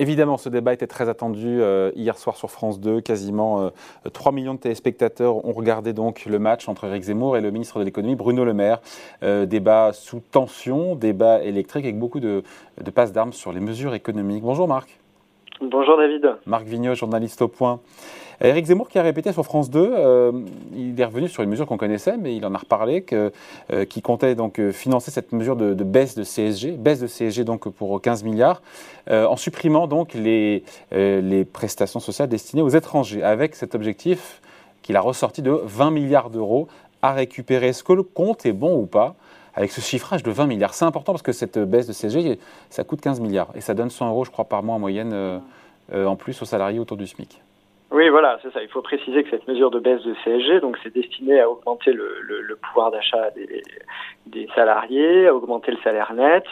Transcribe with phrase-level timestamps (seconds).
[0.00, 3.00] Évidemment, ce débat était très attendu euh, hier soir sur France 2.
[3.00, 3.70] Quasiment
[4.12, 7.50] 3 euh, millions de téléspectateurs ont regardé donc le match entre Eric Zemmour et le
[7.50, 8.80] ministre de l'économie Bruno Le Maire.
[9.24, 12.44] Euh, débat sous tension, débat électrique avec beaucoup de,
[12.80, 14.44] de passes d'armes sur les mesures économiques.
[14.44, 15.00] Bonjour Marc.
[15.60, 16.36] Bonjour David.
[16.46, 17.80] Marc Vignot, journaliste au point.
[18.40, 20.32] Éric Zemmour qui a répété sur France 2, euh,
[20.76, 23.30] il est revenu sur une mesure qu'on connaissait, mais il en a reparlé, euh,
[23.84, 27.68] qui comptait donc euh, financer cette mesure de, baisse de CSG, baisse de CSG donc
[27.68, 28.62] pour 15 milliards,
[29.10, 34.42] en supprimant donc les, les prestations sociales destinées aux étrangers, avec cet objectif
[34.82, 36.68] qu'il a ressorti de 20 milliards d'euros
[37.00, 37.68] à récupérer.
[37.68, 39.14] Est-ce que le compte est bon ou pas
[39.54, 40.74] avec ce chiffrage de 20 milliards?
[40.74, 43.88] C'est important parce que cette baisse de CSG, ça coûte 15 milliards et ça donne
[43.88, 45.40] 100 euros, je crois, par mois en moyenne
[45.92, 47.40] en plus aux salariés autour du SMIC.
[47.90, 48.62] Oui, voilà, c'est ça.
[48.62, 51.92] Il faut préciser que cette mesure de baisse de CSG, donc, c'est destiné à augmenter
[51.92, 53.62] le, le, pouvoir d'achat des,
[54.26, 56.44] des, salariés, à augmenter le salaire net.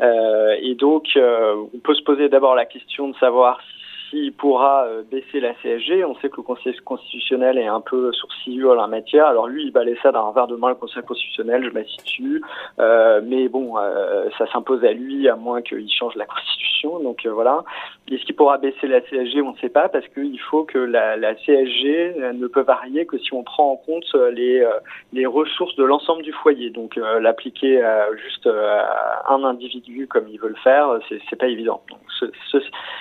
[0.00, 4.32] Euh, et donc, euh, on peut se poser d'abord la question de savoir si s'il
[4.32, 6.04] pourra euh, baisser la CSG.
[6.04, 9.26] On sait que le Conseil constitutionnel est un peu sourcilleux en la matière.
[9.26, 12.42] Alors lui, il balaye ça d'un revers de main le Conseil constitutionnel, je dessus.
[12.78, 16.71] Euh, mais bon, euh, ça s'impose à lui, à moins qu'il change la Constitution.
[16.82, 17.64] Donc voilà.
[18.10, 21.16] Est-ce qu'il pourra baisser la CSG On ne sait pas, parce qu'il faut que la,
[21.16, 24.66] la, CSG ne peut varier que si on prend en compte les,
[25.12, 26.70] les ressources de l'ensemble du foyer.
[26.70, 27.82] Donc l'appliquer
[28.22, 31.82] juste à un individu comme ils veulent faire, c'est pas évident.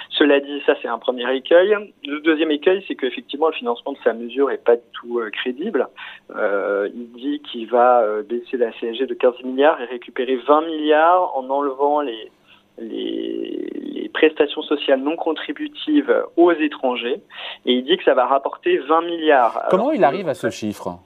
[0.10, 1.76] Cela dit, ça c'est un premier écueil.
[2.06, 5.30] Le deuxième écueil, c'est qu'effectivement, le financement de sa mesure est pas du tout euh,
[5.30, 5.88] crédible.
[6.36, 10.62] Euh, il dit qu'il va euh, baisser la CSG de 15 milliards et récupérer 20
[10.62, 12.32] milliards en enlevant les,
[12.82, 17.22] les, les, prestations sociales non contributives aux étrangers.
[17.66, 19.64] Et il dit que ça va rapporter 20 milliards.
[19.70, 21.00] Comment il arrive à ce chiffre?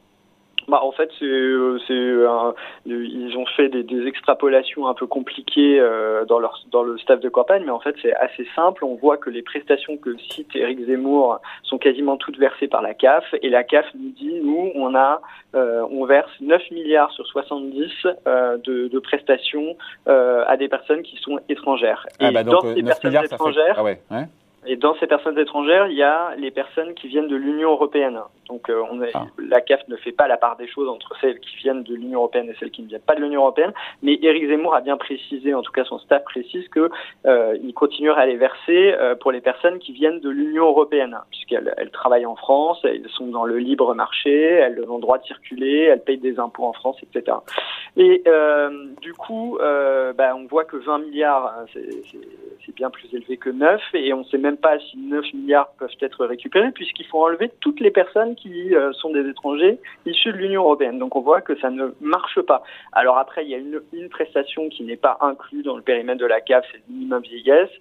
[0.68, 2.54] Bah, en fait, c'est, euh,
[2.86, 7.20] ils ont fait des, des, extrapolations un peu compliquées euh, dans, leur, dans le staff
[7.20, 8.84] de campagne, mais en fait, c'est assez simple.
[8.84, 12.94] On voit que les prestations que cite Éric Zemmour sont quasiment toutes versées par la
[12.94, 15.22] CAF, et la CAF nous dit, nous, on a,
[15.56, 17.92] euh, on verse 9 milliards sur 70
[18.28, 19.78] euh, de, de, prestations
[20.08, 22.06] à des personnes qui sont étrangères.
[22.20, 24.26] Ah bah donc, 9 milliards, étrangères, ah ouais, ouais.
[24.68, 28.20] Et dans ces personnes étrangères, il y a les personnes qui viennent de l'Union européenne.
[28.48, 29.26] Donc euh, on ah.
[29.38, 32.20] la CAF ne fait pas la part des choses entre celles qui viennent de l'Union
[32.20, 33.74] européenne et celles qui ne viennent pas de l'Union européenne.
[34.04, 36.90] Mais Éric Zemmour a bien précisé, en tout cas son staff précise, que
[37.26, 41.18] euh, il continuera à les verser euh, pour les personnes qui viennent de l'Union européenne,
[41.32, 45.18] puisqu'elles elles travaillent en France, elles sont dans le libre marché, elles ont le droit
[45.18, 47.38] de circuler, elles payent des impôts en France, etc.
[47.98, 53.38] Et euh, du coup, bah, on voit que 20 milliards, hein, c'est bien plus élevé
[53.38, 57.06] que 9, et on ne sait même pas si 9 milliards peuvent être récupérés, puisqu'il
[57.06, 61.00] faut enlever toutes les personnes qui euh, sont des étrangers issus de l'Union européenne.
[61.00, 62.64] Donc on voit que ça ne marche pas.
[62.92, 66.26] Alors après, il y a une, prestation qui n'est pas inclue dans le périmètre de
[66.26, 67.72] la CAF, c'est le minimum vieillesse.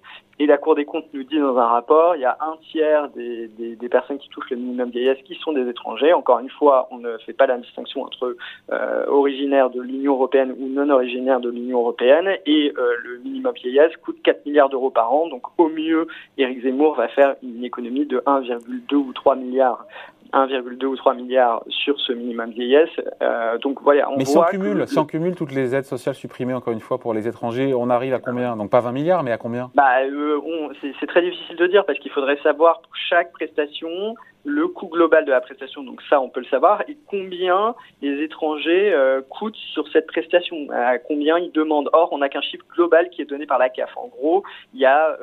[0.41, 3.09] Et la Cour des comptes nous dit dans un rapport, il y a un tiers
[3.11, 3.49] des,
[3.89, 6.13] personnes qui touchent le minimum vieillesse qui sont des étrangers.
[6.13, 8.37] Encore une fois, on ne fait pas la distinction entre
[8.73, 12.37] euh, originaires de l'Union européenne ou non originaires de l'Union européenne.
[12.47, 15.29] Et euh, le minimum vieillesse coûte 4 milliards d'euros par an.
[15.29, 19.85] Donc au mieux, Éric Zemmour va faire une économie de 1,2 ou 3 milliards
[20.33, 22.91] 1,2 ou 3 milliards sur ce minimum vieillesse.
[23.23, 26.73] Euh, donc voilà, on Mais cumule, si on cumule toutes les aides sociales supprimées, encore
[26.73, 28.57] une fois, pour les étrangers, on arrive à combien?
[28.57, 29.71] Donc pas 20 milliards, mais à combien?
[29.75, 30.41] Bah, euh,
[31.01, 35.25] C'est très difficile de dire parce qu'il faudrait savoir pour chaque prestation le coût global
[35.25, 39.56] de la prestation, donc ça on peut le savoir, et combien les étrangers euh, coûtent
[39.56, 41.88] sur cette prestation, à combien ils demandent.
[41.93, 43.97] Or, on n'a qu'un chiffre global qui est donné par la CAF.
[43.97, 44.44] En gros,
[44.75, 45.16] il y a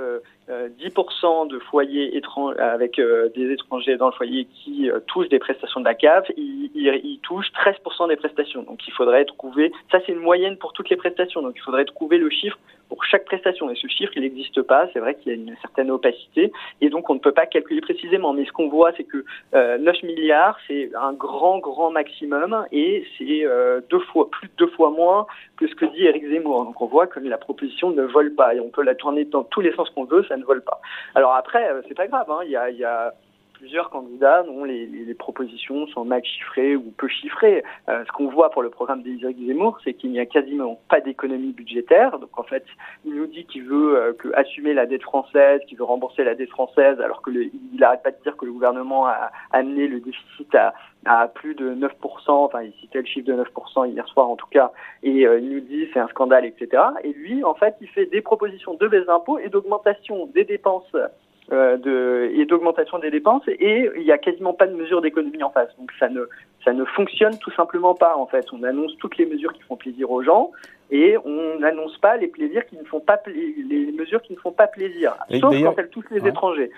[0.52, 2.22] euh, 10% euh, de foyers
[2.58, 7.20] avec euh, des étrangers dans le foyer qui touchent des prestations de la CAF, ils,
[7.24, 8.64] touchent 13% des prestations.
[8.64, 11.86] Donc il faudrait trouver, ça c'est une moyenne pour toutes les prestations, donc il faudrait
[11.86, 12.58] trouver le chiffre
[13.06, 13.70] chaque prestation.
[13.70, 14.88] Et ce chiffre, il n'existe pas.
[14.94, 16.52] C'est vrai qu'il y a une certaine opacité.
[16.82, 18.34] Et donc, on ne peut pas calculer précisément.
[18.34, 19.24] Mais ce qu'on voit, c'est que
[19.54, 22.66] euh, 9 milliards, c'est un grand, grand maximum.
[22.72, 25.28] Et c'est euh, deux fois, plus de deux fois moins
[25.58, 26.66] que ce que dit Eric Zemmour.
[26.66, 28.56] Donc, on voit que la proposition ne vole pas.
[28.56, 30.82] Et on peut la tourner dans tous les sens qu'on veut, ça ne vole pas.
[31.16, 32.30] Alors après, euh, c'est pas grave.
[32.30, 32.40] Hein.
[32.46, 33.14] Il y a, il y a
[33.62, 37.64] plusieurs candidats dont les, les, propositions sont mal chiffrées ou peu chiffrées.
[37.90, 41.00] Euh, ce qu'on voit pour le programme d'Éric Zemmour, c'est qu'il n'y a quasiment pas
[41.00, 42.18] d'économie budgétaire.
[42.18, 42.66] Donc en fait,
[43.06, 46.34] il nous dit qu'il veut euh, que assumer la dette française, qu'il veut rembourser la
[46.34, 50.00] dette française, alors que il n'arrête pas de dire que le gouvernement a amené le
[50.00, 50.74] déficit à,
[51.06, 51.92] à plus de 9%,
[52.30, 54.72] enfin il citait le chiffre de 9% hier soir en tout cas,
[55.04, 56.82] et euh, il nous dit c'est un scandale, etc.
[57.04, 60.96] Et lui, en fait, il fait des propositions de baisse d'impôts et d'augmentation des dépenses
[61.52, 65.50] de, et d'augmentation des dépenses et il n'y a quasiment pas de mesures d'économie en
[65.50, 65.70] face.
[65.78, 66.28] Donc ça ne,
[66.64, 68.46] ça ne fonctionne tout simplement pas en fait.
[68.54, 70.52] On annonce toutes les mesures qui font plaisir aux gens
[70.92, 74.52] et on n'annonce pas les plaisirs qui ne font pas les mesures qui ne font
[74.52, 76.72] pas plaisir, sauf quand elles touchent les étrangers.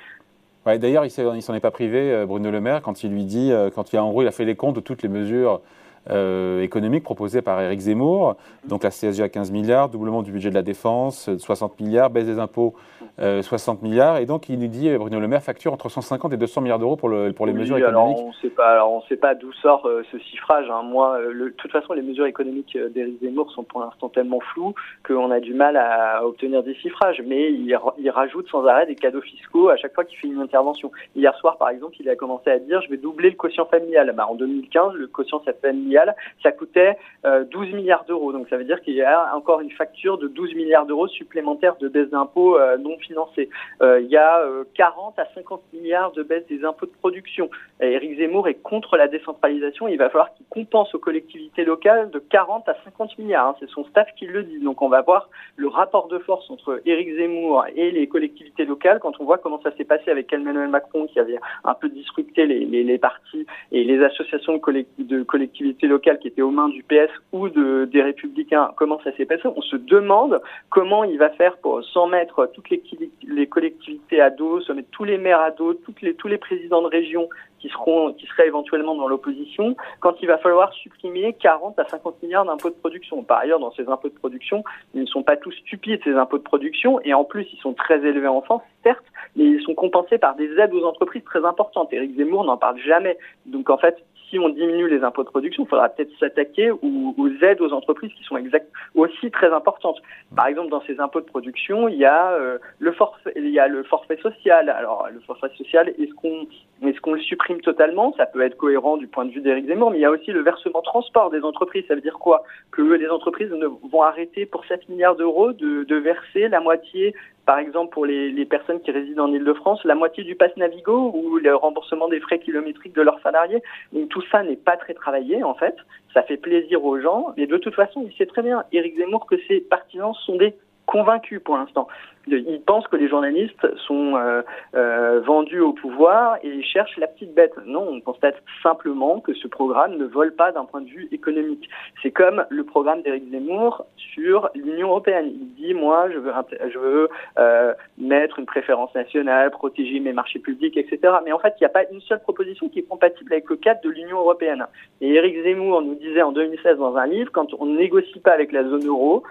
[0.66, 3.52] Ouais, D'ailleurs, il ne s'en est pas privé, Bruno Le Maire, quand il lui dit,
[3.76, 5.62] quand il a en gros, il a fait les comptes de toutes les mesures
[6.10, 8.36] euh, économique proposée par Éric Zemmour.
[8.68, 12.26] Donc la CSG à 15 milliards, doublement du budget de la défense, 60 milliards, baisse
[12.26, 12.74] des impôts,
[13.20, 14.18] 60 euh, milliards.
[14.18, 16.96] Et donc il nous dit, Bruno Le Maire facture entre 150 et 200 milliards d'euros
[16.96, 18.18] pour, le, pour les mesures économiques.
[18.18, 20.70] Alors on sait pas, on sait pas d'où sort euh, ce chiffrage.
[20.70, 20.84] Hein.
[20.84, 24.74] Moi, de toute façon, les mesures économiques d'Éric Zemmour sont pour l'instant tellement floues
[25.06, 27.22] qu'on a du mal à obtenir des chiffrages.
[27.26, 30.40] Mais il, il, rajoute sans arrêt des cadeaux fiscaux à chaque fois qu'il fait une
[30.40, 30.92] intervention.
[31.16, 34.14] Hier soir, par exemple, il a commencé à dire, je vais doubler le quotient familial.
[34.16, 38.34] Bah, en 2015, le quotient familial ça coûtait 12 euh, milliards d'euros.
[38.34, 41.76] Donc ça veut dire qu'il y a encore une facture de 12 milliards d'euros supplémentaires
[41.78, 43.50] de baisse d'impôts euh, non financés.
[43.82, 44.44] Euh, il y a
[44.76, 47.50] 40 à 50 milliards de baisse des impôts de production.
[47.80, 49.88] Éric Zemmour est contre la décentralisation.
[49.88, 53.48] Il va falloir qu'il compense aux collectivités locales de 40 à 50 milliards.
[53.48, 53.56] Hein.
[53.60, 54.60] C'est son staff qui le dit.
[54.60, 59.00] Donc on va voir le rapport de force entre Éric Zemmour et les collectivités locales
[59.00, 62.46] quand on voit comment ça s'est passé avec Emmanuel Macron qui avait un peu disrupté
[62.46, 67.50] les, partis et les associations de collectivités locales qui étaient aux mains du PS ou
[67.50, 69.42] de, des Républicains, comment ça s'est passé?
[69.46, 74.62] On se demande comment il va faire pour s'en mettre toutes les, collectivités à dos,
[74.74, 77.30] mettre tous les maires à dos, tous les présidents de région
[77.64, 82.22] qui seront, qui seraient éventuellement dans l'opposition, quand il va falloir supprimer 40 à 50
[82.22, 83.24] milliards d'impôts de production.
[83.24, 86.40] Par ailleurs, dans ces impôts de production, ils ne sont pas tous stupides, ces impôts
[86.40, 89.06] de production, et en plus, ils sont très élevés en France, certes,
[89.38, 91.94] mais ils sont compensés par des aides aux entreprises très importantes.
[91.94, 93.18] Éric Zemmour n'en parle jamais.
[93.46, 93.96] Donc, en fait,
[94.34, 98.12] si on diminue les impôts de production, il faudra peut-être s'attaquer aux, aides aux entreprises
[98.18, 100.02] qui sont exact, aussi très importantes.
[100.36, 103.60] Par exemple, dans ces impôts de production, il y a euh, le forfait, il y
[103.60, 104.70] a le forfait social.
[104.70, 106.48] Alors, le forfait social, est-ce qu'on
[106.90, 109.92] est-ce qu'on le supprime totalement Ça peut être cohérent du point de vue d'Éric Zemmour,
[109.92, 111.86] mais il y a aussi le versement transport des entreprises.
[111.88, 112.44] Ça veut dire quoi?
[112.72, 113.50] Que les entreprises
[113.92, 117.16] vont arrêter pour 7 milliards d'euros de, verser la moitié
[117.46, 121.12] par exemple pour les, les personnes qui résident en Ile-de-France, la moitié du pass Navigo
[121.14, 123.62] ou le remboursement des frais kilométriques de leurs salariés.
[123.92, 125.76] Donc tout ça n'est pas très travaillé en fait.
[126.14, 129.26] Ça fait plaisir aux gens, mais de toute façon, il sait très bien, Éric Zemmour,
[129.26, 130.54] que ses partisans sont des
[130.86, 131.88] convaincus pour l'instant.
[132.28, 134.42] Ils pensent que les journalistes sont euh,
[134.76, 137.54] euh, vendus au pouvoir et ils cherchent la petite bête.
[137.66, 141.70] Non, on constate simplement que ce programme ne vole pas d'un point de vue économique.
[142.02, 145.34] C'est comme le programme d'Éric Zemmour sur l'Union européenne.
[145.34, 146.32] Il dit, moi, je veux,
[146.72, 147.10] je veux
[147.40, 151.16] euh, mettre une préférence nationale, protéger mes marchés publics, etc.
[151.26, 153.58] Mais en fait, il n'y a pas une seule proposition qui est compatible avec le
[153.58, 154.66] cadre de l'Union européenne.
[155.02, 158.32] Et Éric Zemmour nous disait en 2016 dans un livre, quand on ne négocie pas
[158.32, 159.24] avec la zone euro,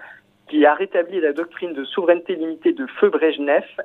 [0.47, 3.11] qui a rétabli la doctrine de souveraineté limitée de feu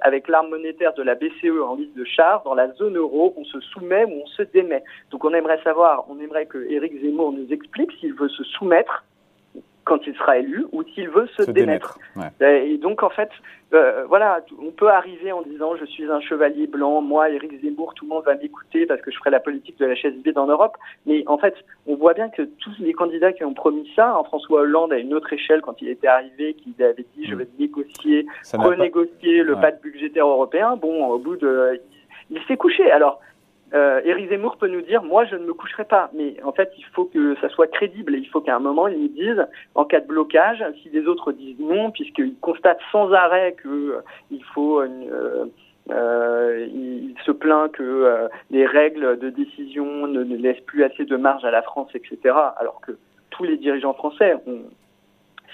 [0.00, 2.42] avec l'arme monétaire de la BCE en liste de char.
[2.44, 4.82] Dans la zone euro, on se soumet ou on se démet.
[5.10, 9.04] Donc on aimerait savoir, on aimerait que Éric Zemmour nous explique s'il veut se soumettre
[9.88, 11.98] quand il sera élu ou s'il veut se, démettre.
[12.40, 13.30] Et donc en fait,
[13.72, 17.94] euh, voilà, on peut arriver en disant je suis un chevalier blanc, moi Éric Zemmour,
[17.94, 20.38] tout le monde va m'écouter parce que je ferai la politique de la chaise vide
[20.38, 20.76] en Europe.
[21.06, 21.54] Mais en fait,
[21.86, 24.98] on voit bien que tous les candidats qui ont promis ça, hein, François Hollande à
[24.98, 27.38] une autre échelle quand il était arrivé, qui avait dit je mm.
[27.38, 31.80] vais négocier, renégocier le pacte budgétaire européen, bon, au bout de,
[32.30, 32.90] il s'est couché.
[32.90, 33.20] Alors
[33.74, 36.72] euh, Éric Zemmour peut nous dire moi je ne me coucherai pas, mais en fait
[36.78, 39.46] il faut que ça soit crédible et il faut qu'à un moment ils nous disent
[39.74, 44.00] en cas de blocage, si les autres disent non, puisqu'ils constatent sans arrêt que euh,
[44.30, 45.46] il faut euh,
[45.90, 51.04] euh, il se plaint que euh, les règles de décision ne, ne, laissent plus assez
[51.04, 52.34] de marge à la France, etc.
[52.58, 52.92] Alors que
[53.30, 54.64] tous les dirigeants français ont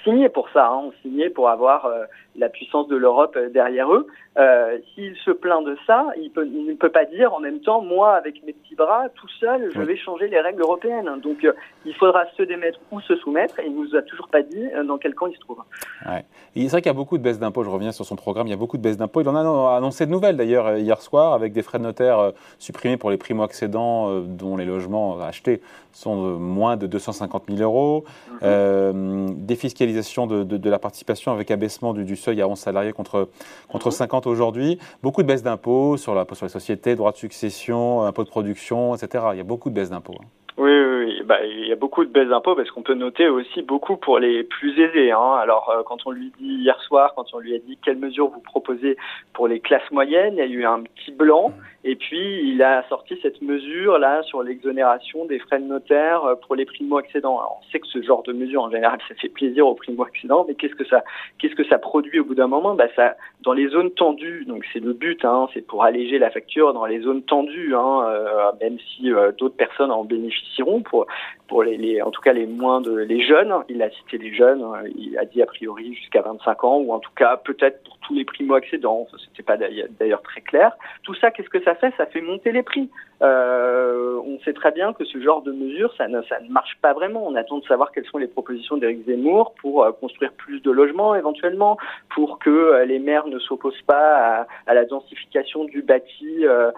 [0.03, 1.89] signé pour ça, hein, ont signé pour avoir
[2.37, 4.07] la puissance de l'Europe derrière eux.
[4.37, 7.61] Euh, S'il se plaint de ça, il, peut, il, ne peut pas dire en même
[7.61, 11.09] temps, moi, avec mes petits bras, tout seul, je vais changer les règles européennes.
[11.23, 11.53] Donc, euh,
[11.85, 14.83] il faudra se démettre ou se soumettre, et il nous a toujours pas dit euh,
[14.83, 15.59] dans quel camp il se trouve.
[16.07, 16.25] Ouais.
[16.57, 17.63] C'est vrai qu'il y a beaucoup de baisses d'impôts.
[17.63, 18.49] Je reviens sur son programme.
[18.49, 19.21] Il y a beaucoup de baisses d'impôts.
[19.21, 22.33] Il en a annoncé de nouvelles d'ailleurs euh, hier soir, avec des frais de notaire
[22.59, 25.61] supprimés pour les primo-accédants dont les logements achetés
[25.93, 28.05] sont de moins de 250 000 euros.
[28.05, 29.47] Mm -hmm.
[29.47, 33.29] défiscalisation de, de, de, la participation avec abaissement du, du seuil à 11 salariés contre,
[33.69, 34.79] contre 50 aujourd'hui.
[35.03, 38.95] Beaucoup de baisses d'impôts sur l'impôt sur les sociétés, droits de succession, impôts de production,
[38.95, 39.25] etc.
[39.33, 40.17] Il y a beaucoup de baisses d'impôts.
[40.21, 40.27] Hein.
[40.57, 41.23] Oui, oui, oui.
[41.25, 44.19] Bah, il y a beaucoup de baisses d'impôts parce qu'on peut noter aussi beaucoup pour
[44.19, 45.11] les plus aisés.
[45.11, 45.39] Hein.
[45.41, 48.29] Alors, euh, quand on lui dit hier soir, quand on lui a dit quelles mesures
[48.29, 48.97] vous proposez
[49.33, 51.53] pour les classes moyennes, il y a eu un petit blanc
[51.87, 56.35] Et puis, il a sorti cette mesure là sur l'exonération des frais de notaire euh,
[56.35, 57.39] pour les primo-accédants.
[57.39, 60.55] on sait que ce genre de mesure, en général, ça fait plaisir aux primo-accédants, mais
[60.55, 61.05] qu'est-ce que ça,
[61.39, 62.75] qu'est-ce que ça produit au bout d'un moment?
[62.75, 66.31] Bah, ça, Dans les zones tendues, donc c'est le but, hein, c'est pour alléger la
[66.31, 71.07] facture dans les zones tendues, hein, euh, même si euh, d'autres personnes en bénéficieront, pour,
[71.49, 73.53] pour les, en tout cas les moins de les jeunes.
[73.69, 74.65] Il a cité les jeunes,
[74.97, 78.15] il a dit a priori jusqu'à 25 ans, ou en tout cas peut-être pour tous
[78.15, 80.73] les primo-accédants, c'était pas d'ailleurs très clair.
[81.03, 82.91] Tout ça, qu'est-ce que ça fait Ça fait monter les prix.
[83.23, 84.14] Euh,
[84.45, 87.27] sait très bien que ce genre de mesures, ça ne, marche pas vraiment.
[87.27, 90.71] On attend de savoir quelles sont les propositions d'Éric Zemmour pour euh, construire plus de
[90.71, 91.79] logements éventuellement,
[92.15, 96.71] pour que euh, les maires ne s'opposent pas à, la densification du bâti euh,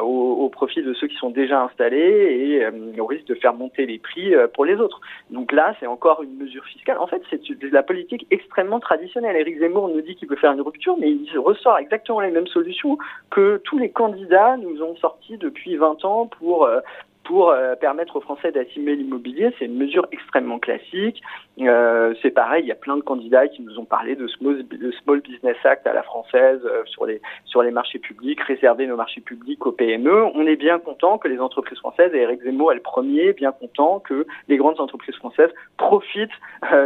[0.00, 2.68] au, profit de ceux qui sont déjà installés
[2.98, 5.00] et au risque de faire monter les prix pour les autres.
[5.30, 6.98] Donc là, c'est encore une mesure fiscale.
[6.98, 9.36] En fait, c'est de la politique extrêmement traditionnelle.
[9.36, 12.46] Éric Zemmour nous dit qu'il veut faire une rupture, mais il ressort exactement les mêmes
[12.46, 12.98] solutions
[13.30, 16.68] que tous les candidats nous ont sortis depuis 20 ans pour
[17.24, 19.52] pour euh, permettre aux Français d'assimiler l'immobilier.
[19.58, 21.22] C'est une mesure extrêmement classique.
[21.60, 25.20] Euh, c'est pareil, il y a plein de candidats qui nous ont parlé de Small,
[25.20, 29.64] Business Act à la française sur les sur les marchés publics, réserver nos marchés publics
[29.66, 30.24] aux PME.
[30.34, 33.52] On est bien content que les entreprises françaises, et Eric Zemmour est le premier, bien
[33.52, 36.30] content que les grandes entreprises françaises profitent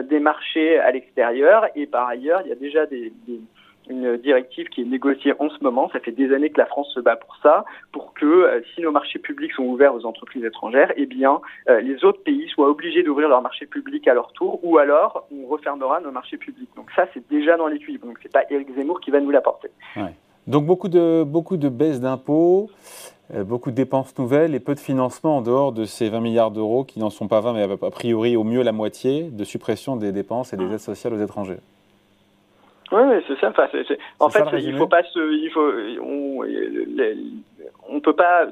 [0.05, 1.67] des marchés à l'extérieur.
[1.75, 3.41] Et par ailleurs, il y a déjà des, des
[3.89, 5.89] une directive qui est négociée en ce moment.
[5.93, 8.83] Ça fait des années que la France se bat pour ça, pour que euh, si
[8.83, 12.69] nos marchés publics sont ouverts aux entreprises étrangères, eh bien euh, les autres pays soient
[12.69, 16.71] obligés d'ouvrir leurs marchés publics à leur tour, ou alors on refermera nos marchés publics.
[16.77, 18.01] Donc ça, c'est déjà dans les tuyaux.
[18.05, 19.71] Donc c'est pas Éric Zemmour qui va nous l'apporter.
[19.97, 20.15] Ouais.
[20.47, 22.71] Donc beaucoup de beaucoup de baisses d'impôts.
[23.35, 26.53] Euh, beaucoup de dépenses nouvelles et peu de financement en dehors de ces 20 milliards
[26.53, 29.97] d'euros qui n'en sont pas 20 mais a priori au mieux la moitié de suppression
[29.97, 31.59] des dépenses et des aides sociales aux étrangers.
[32.93, 33.51] Oui, c'est ça.
[33.51, 33.69] Enfin,
[34.21, 36.45] En fait, il faut pas se, il faut, on,
[37.89, 38.47] on peut pas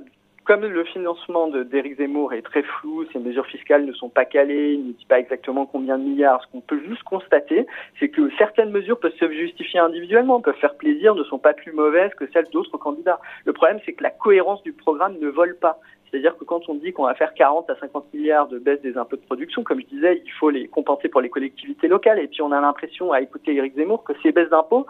[0.45, 4.75] comme le financement d'Éric Zemmour est très flou, ces mesures fiscales ne sont pas calées,
[4.75, 7.67] il ne dit pas exactement combien de milliards, ce qu'on peut juste constater,
[7.99, 11.73] c'est que certaines mesures peuvent se justifier individuellement, peuvent faire plaisir, ne sont pas plus
[11.73, 13.21] mauvaises que celles d'autres candidats.
[13.47, 15.79] Le problème, c'est que la cohérence du programme ne vole pas.
[16.14, 18.97] C'est-à-dire que quand on dit qu'on va faire 40 à 50 milliards de baisse des
[18.97, 22.21] impôts de production, comme je disais, il faut les compenser pour les collectivités locales.
[22.21, 24.87] Et puis on a l'impression, à écouter Éric Zemmour, que ces baisses d'impôts,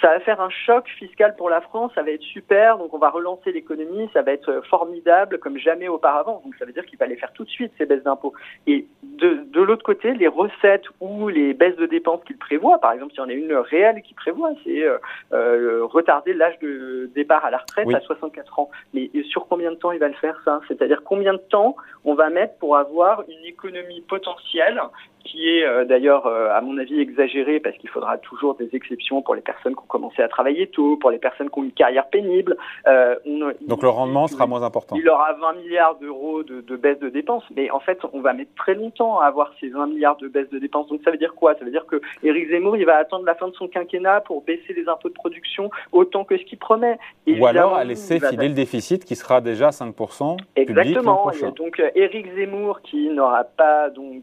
[0.00, 2.98] ça va faire un choc fiscal pour la France, ça va être super, donc on
[2.98, 6.42] va relancer l'économie, ça va être formidable comme jamais auparavant.
[6.44, 8.32] Donc ça veut dire qu'il va les faire tout de suite, ces baisses d'impôts.
[8.66, 12.92] Et de, de l'autre côté, les recettes ou les baisses de dépenses qu'il prévoit, par
[12.92, 14.98] exemple, il y en a une réelle qui prévoit, c'est euh,
[15.32, 17.94] euh, retarder l'âge de départ à la retraite oui.
[17.94, 18.70] à 64 ans.
[18.94, 20.60] Mais sur combien de temps il va le faire ça?
[20.68, 24.80] C'est-à-dire combien de temps on va mettre pour avoir une économie potentielle
[25.24, 29.22] qui est euh, d'ailleurs, euh, à mon avis, exagéré parce qu'il faudra toujours des exceptions
[29.22, 31.72] pour les personnes qui ont commencé à travailler tôt, pour les personnes qui ont une
[31.72, 32.56] carrière pénible.
[32.86, 34.96] Euh, on, Donc le rendement sera moins important.
[34.96, 38.32] Il aura 20 milliards d'euros de, de, baisse de dépenses, mais en fait, on va
[38.32, 40.88] mettre très longtemps à avoir ces 20 milliards de baisse de dépenses.
[40.88, 41.54] Donc ça veut dire quoi?
[41.54, 44.42] Ça veut dire que Éric Zemmour, il va attendre la fin de son quinquennat pour
[44.42, 46.98] baisser les impôts de production autant que ce qu'il promet.
[47.26, 51.30] Ou alors à laisser filer le déficit qui sera déjà 5% Exactement.
[51.56, 54.22] donc Éric Zemmour qui n'aura pas donc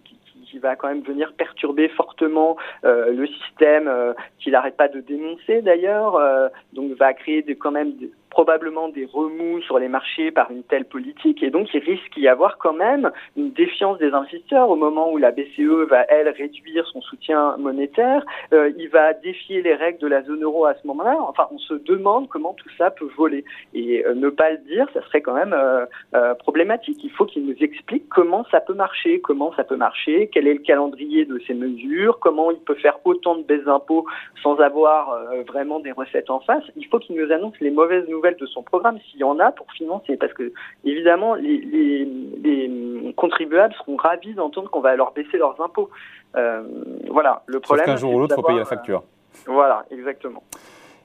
[0.59, 5.61] va quand même venir perturber fortement euh, le système euh, qu'il n'arrête pas de dénoncer
[5.61, 10.51] d'ailleurs, euh, donc va créer quand même des, probablement des remous sur les marchés par
[10.51, 14.69] une telle politique et donc il risque d'y avoir quand même une défiance des investisseurs
[14.69, 19.61] au moment où la BCE va elle réduire son soutien monétaire, euh, il va défier
[19.61, 21.17] les règles de la zone euro à ce moment-là.
[21.21, 23.43] Enfin, on se demande comment tout ça peut voler
[23.73, 26.99] et euh, ne pas le dire, ça serait quand même euh, euh problématique.
[27.03, 30.53] Il faut qu'il nous explique comment ça peut marcher, comment ça peut marcher, quel est
[30.53, 34.05] le calendrier de ces mesures, comment il peut faire autant de baisses d'impôts
[34.41, 36.63] sans avoir euh, vraiment des recettes en face.
[36.75, 39.39] Il faut qu'il nous annonce les mauvaises nouvelles nouvelles de son programme, s'il y en
[39.39, 40.17] a, pour financer.
[40.17, 40.51] Parce que,
[40.83, 42.05] évidemment, les, les,
[42.43, 45.89] les contribuables seront ravis d'entendre qu'on va leur baisser leurs impôts.
[46.35, 46.63] Euh,
[47.09, 47.85] voilà, le problème.
[47.85, 48.99] qu'un jour ou l'autre, il faut payer la facture.
[48.99, 50.43] Euh, voilà, exactement.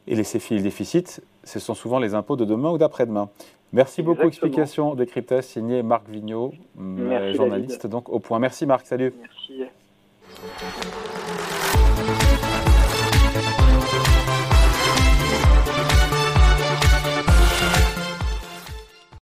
[0.06, 3.30] Et les CFI et le déficit, ce sont souvent les impôts de demain ou d'après-demain.
[3.72, 4.14] Merci Exactement.
[4.14, 4.28] beaucoup.
[4.28, 6.52] Explication décryptage signé Marc Vignot,
[7.32, 8.38] journaliste donc au point.
[8.38, 9.12] Merci Marc, salut.
[9.20, 9.64] Merci.